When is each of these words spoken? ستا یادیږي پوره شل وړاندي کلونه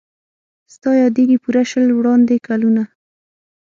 ستا 0.73 0.91
یادیږي 1.03 1.37
پوره 1.43 1.63
شل 1.71 1.87
وړاندي 1.93 2.37
کلونه 2.47 2.83